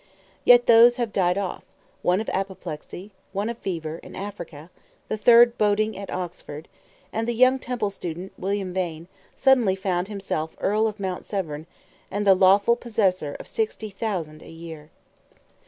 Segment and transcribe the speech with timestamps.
[0.43, 1.63] Yet those have died off,
[2.01, 4.71] one of apoplexy, one of fever, in Africa,
[5.09, 6.67] the third boating at Oxford;
[7.13, 11.67] and the young Temple student, William Vane, suddenly found himself Earl of Mount Severn,
[12.09, 14.89] and the lawful possessor of sixty thousand a year.